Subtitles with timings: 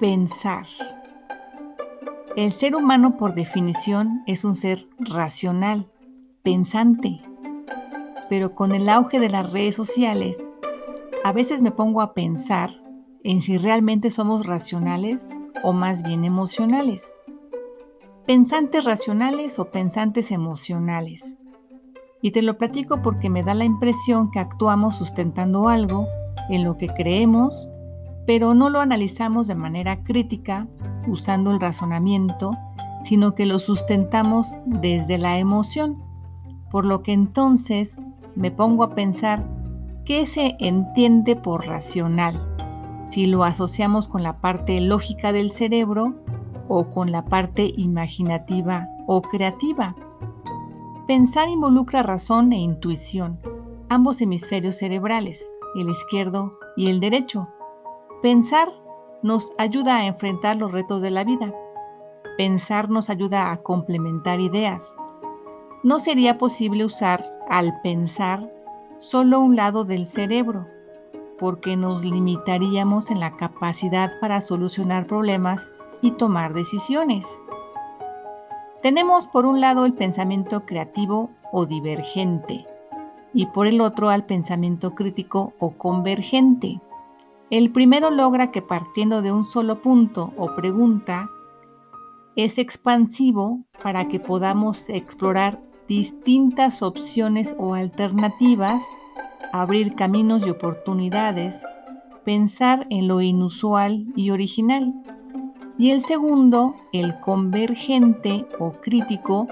[0.00, 0.66] Pensar.
[2.36, 5.86] El ser humano por definición es un ser racional,
[6.42, 7.22] pensante.
[8.28, 10.36] Pero con el auge de las redes sociales,
[11.24, 12.68] a veces me pongo a pensar
[13.24, 15.26] en si realmente somos racionales
[15.62, 17.16] o más bien emocionales.
[18.26, 21.38] Pensantes racionales o pensantes emocionales.
[22.20, 26.06] Y te lo platico porque me da la impresión que actuamos sustentando algo
[26.50, 27.66] en lo que creemos
[28.26, 30.66] pero no lo analizamos de manera crítica,
[31.06, 32.56] usando el razonamiento,
[33.04, 36.02] sino que lo sustentamos desde la emoción,
[36.70, 37.96] por lo que entonces
[38.34, 39.48] me pongo a pensar
[40.04, 42.56] qué se entiende por racional,
[43.10, 46.16] si lo asociamos con la parte lógica del cerebro
[46.68, 49.94] o con la parte imaginativa o creativa.
[51.06, 53.38] Pensar involucra razón e intuición,
[53.88, 55.44] ambos hemisferios cerebrales,
[55.76, 57.48] el izquierdo y el derecho
[58.22, 58.72] Pensar
[59.22, 61.52] nos ayuda a enfrentar los retos de la vida.
[62.38, 64.82] Pensar nos ayuda a complementar ideas.
[65.82, 68.50] No sería posible usar al pensar
[68.98, 70.66] solo un lado del cerebro,
[71.38, 75.68] porque nos limitaríamos en la capacidad para solucionar problemas
[76.00, 77.26] y tomar decisiones.
[78.80, 82.66] Tenemos por un lado el pensamiento creativo o divergente
[83.34, 86.80] y por el otro al pensamiento crítico o convergente.
[87.48, 91.30] El primero logra que partiendo de un solo punto o pregunta,
[92.34, 98.82] es expansivo para que podamos explorar distintas opciones o alternativas,
[99.52, 101.62] abrir caminos y oportunidades,
[102.24, 104.92] pensar en lo inusual y original.
[105.78, 109.46] Y el segundo, el convergente o crítico,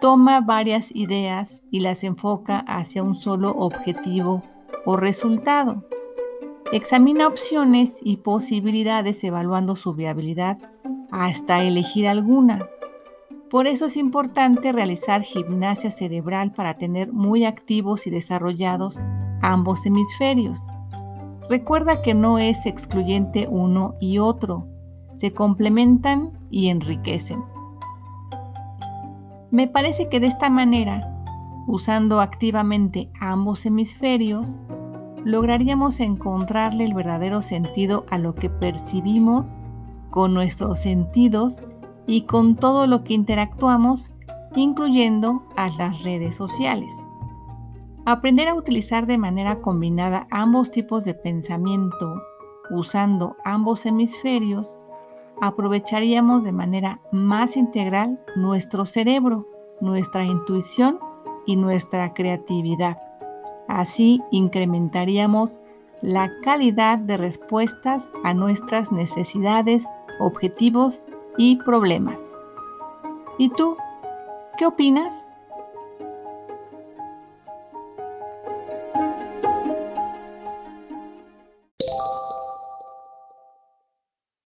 [0.00, 4.44] toma varias ideas y las enfoca hacia un solo objetivo
[4.84, 5.84] o resultado.
[6.72, 10.58] Examina opciones y posibilidades evaluando su viabilidad
[11.12, 12.66] hasta elegir alguna.
[13.50, 18.98] Por eso es importante realizar gimnasia cerebral para tener muy activos y desarrollados
[19.42, 20.58] ambos hemisferios.
[21.48, 24.66] Recuerda que no es excluyente uno y otro,
[25.18, 27.44] se complementan y enriquecen.
[29.52, 31.14] Me parece que de esta manera,
[31.68, 34.58] usando activamente ambos hemisferios,
[35.26, 39.58] lograríamos encontrarle el verdadero sentido a lo que percibimos
[40.08, 41.64] con nuestros sentidos
[42.06, 44.12] y con todo lo que interactuamos,
[44.54, 46.92] incluyendo a las redes sociales.
[48.04, 52.22] Aprender a utilizar de manera combinada ambos tipos de pensamiento,
[52.70, 54.76] usando ambos hemisferios,
[55.40, 59.44] aprovecharíamos de manera más integral nuestro cerebro,
[59.80, 61.00] nuestra intuición
[61.46, 63.05] y nuestra creatividad.
[63.68, 65.60] Así incrementaríamos
[66.02, 69.84] la calidad de respuestas a nuestras necesidades,
[70.20, 71.04] objetivos
[71.38, 72.18] y problemas.
[73.38, 73.76] ¿Y tú?
[74.58, 75.25] ¿Qué opinas?